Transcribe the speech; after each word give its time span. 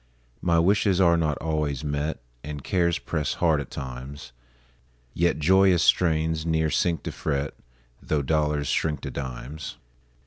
My 0.41 0.57
wishes 0.57 0.99
are 0.99 1.15
not 1.15 1.37
always 1.37 1.83
met, 1.83 2.23
And 2.43 2.63
cares 2.63 2.97
press 2.97 3.35
hard 3.35 3.61
at 3.61 3.69
times; 3.69 4.31
Yet 5.13 5.37
joyous 5.37 5.83
strains 5.83 6.43
ne'er 6.43 6.71
sink 6.71 7.03
to 7.03 7.11
fret, 7.11 7.53
Tho' 8.01 8.23
dollars 8.23 8.67
shrink 8.67 9.01
to 9.01 9.11
dimes. 9.11 9.77